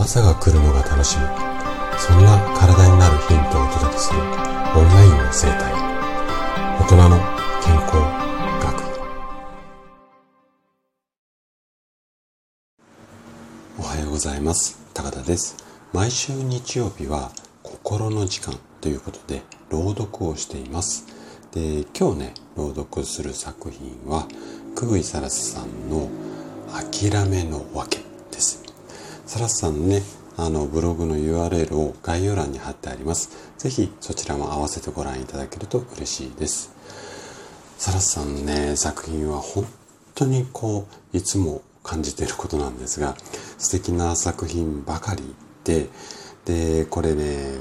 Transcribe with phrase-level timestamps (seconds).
[0.00, 1.24] 朝が来るのが楽しみ。
[1.98, 4.26] そんな体になるヒントをお届けするオン
[4.88, 5.74] ラインの生態。
[6.80, 7.18] 大人の
[7.62, 7.96] 健康
[8.62, 8.80] 学。
[13.78, 14.80] おはようございます。
[14.94, 15.58] 高田です。
[15.92, 17.30] 毎週日曜日は
[17.62, 21.04] 心の時間ということで朗読をしています。
[21.52, 24.26] で今日ね朗読する作品は
[24.74, 26.08] 久井サラスさんの
[26.72, 28.09] 「諦めの訳」です
[29.30, 30.02] サラスさんのね
[30.36, 33.52] あのブログの URL を概要欄に貼ってあります。
[33.58, 36.72] 是非そちらも合わせてご覧いただけると嬉しいです。
[37.78, 39.66] サラスさんのね作品は本
[40.16, 43.14] 当にこういつも感じていることなんですが
[43.56, 45.22] 素敵な作品ばかり
[45.62, 45.86] で
[46.44, 47.52] でこれね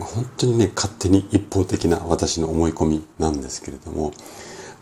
[0.00, 4.12] 本当にね勝手に一方的な私の思い込みなんですけれども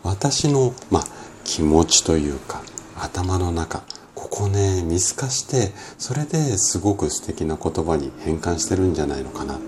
[0.03, 1.03] 私の、まあ、
[1.43, 2.61] 気持ちというか
[2.95, 3.83] 頭の中
[4.29, 9.59] ここね見透かしてそれですごく素敵な言葉に変換してるんじゃないのかな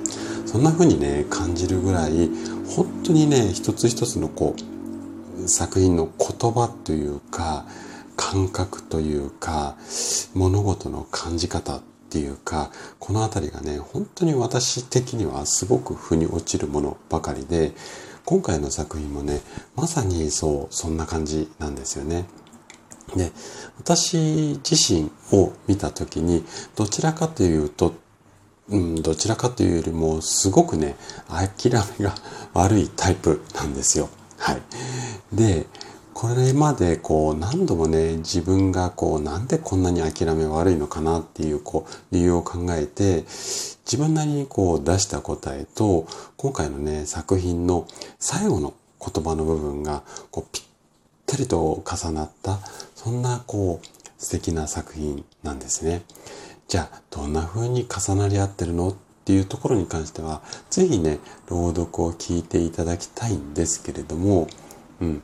[0.46, 2.30] そんな風にね感じるぐらい
[2.76, 7.66] 本当にね一つ一つのこう作品の言葉というか
[8.16, 9.76] 感覚というか
[10.34, 17.72] 物事の感じ方っていうかこの辺りがね本当に私的にはすごく腑に落ちるものばかりで
[18.26, 19.42] 今回の作品もね
[19.76, 22.26] まさにそうそんな感じなんですよね。
[23.16, 23.32] で、
[23.78, 26.44] 私自身を見た時に、
[26.76, 27.94] どちらかというと、
[28.70, 30.96] うん、どちらかというよりも、すごくね、
[31.28, 32.16] 諦めが
[32.54, 34.10] 悪いタイプなんですよ。
[34.38, 34.62] はい。
[35.34, 35.68] で、
[36.14, 43.24] これまでこう何度もね、自分がこうなんでこんなに諦め悪いのかなっていうこう理由を考えて、
[43.86, 46.06] 自分なりにこう出した答えと、
[46.38, 47.88] 今回のね、作品の
[48.20, 50.62] 最後の言葉の部分がこうぴ
[51.32, 52.60] ったりと重なった
[52.94, 53.88] そんなこう
[54.18, 56.04] 素敵な作品なんですね。
[56.68, 64.48] じゃあどんな風に重なり合ってるのっていうところに関しては是非ね朗読を聞いていただきたいんですけれども、
[65.00, 65.22] うん、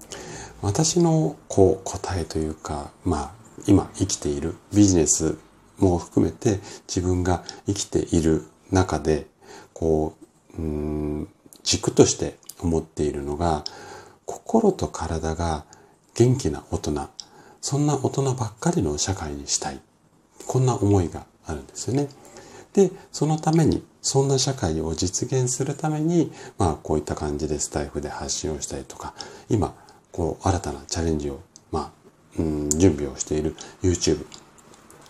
[0.62, 3.32] 私のこう答えというかまあ
[3.66, 5.38] 今生きているビジネス
[5.78, 9.28] も含めて自分が生きている中で
[9.74, 10.16] こ
[10.58, 11.28] ううん
[11.64, 13.64] 軸として思っているのが
[14.26, 15.66] 心と体が
[16.18, 17.10] 元気な大人、
[17.62, 19.80] そんな大人ばっかりの社会にしたい。
[20.48, 22.10] こんな思いがあるんですよね。
[22.74, 29.14] で、そのために、そんな社会を実現するために、まあこういった感じでスタイフで発信をしたりとか、
[29.48, 29.76] 今、
[30.12, 31.40] こう新たなチャレンジを、
[31.72, 31.92] まあ、
[32.40, 34.26] うん、準備をしている YouTube、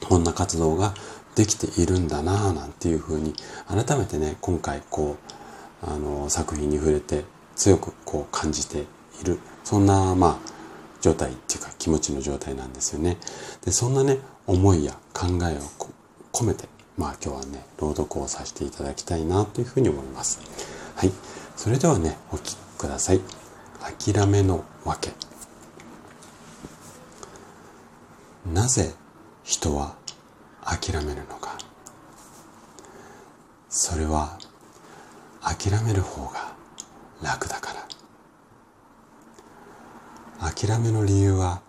[0.10, 0.94] こんな活動が
[1.36, 3.34] できているんだなぁなんていうふうに、
[3.66, 5.16] 改めてね、今回こ
[5.86, 7.24] う、あの、作品に触れて
[7.56, 8.80] 強くこう感じて
[9.22, 9.40] いる。
[9.64, 10.57] そんな、まあ、
[11.02, 13.18] 状態っていうか気持ちの状態なんですよね。
[13.64, 15.88] で、そんなね、思いや考えを
[16.32, 20.40] 込めて、まあ今日はね、朗読をさせていただきたいなというふうに思います。
[20.96, 21.12] はい。
[21.56, 23.22] それではね、お聞きください。
[24.04, 25.12] 諦めの訳。
[28.54, 28.94] なぜ
[29.44, 29.96] 人は
[30.64, 31.58] 諦めるのか。
[33.70, 34.38] それは
[35.42, 36.54] 諦める方が
[37.22, 37.97] 楽だから。
[40.60, 41.62] 諦めの理由は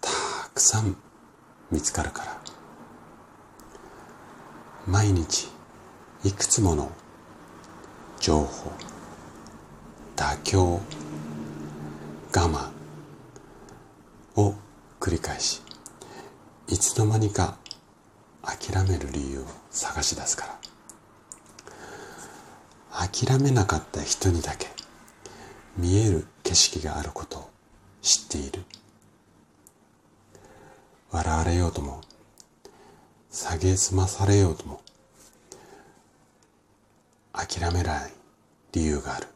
[0.00, 0.10] た
[0.52, 0.96] くさん
[1.70, 2.40] 見つかるから。
[4.84, 5.48] 毎日
[6.24, 6.90] いくつもの
[8.18, 8.72] 情報
[10.16, 10.80] 妥協
[12.34, 12.70] 我慢
[14.34, 14.56] を
[14.98, 15.62] 繰り返し
[16.66, 17.56] いつの間にか
[18.42, 20.58] 諦める理由を探し出すか
[22.90, 23.08] ら。
[23.08, 24.66] 諦めなかった人にだけ
[25.76, 27.51] 見える景色があることを
[28.02, 28.64] 知っている。
[31.12, 32.00] 笑われようとも
[33.30, 34.80] 下げすまされようとも
[37.32, 38.12] 諦めない
[38.72, 39.28] 理由がある。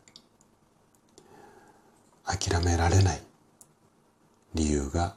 [2.24, 3.22] 諦められない
[4.54, 5.14] 理由が